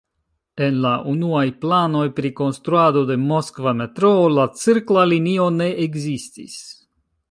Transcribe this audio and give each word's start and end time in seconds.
En 0.67 0.77
la 0.85 0.93
unuaj 1.11 1.43
planoj 1.65 2.07
pri 2.21 2.33
konstruado 2.41 3.05
de 3.11 3.19
Moskva 3.27 3.77
metroo 3.85 4.27
la 4.41 4.51
cirkla 4.67 5.09
linio 5.17 5.51
ne 5.63 5.73
ekzistis. 5.89 6.63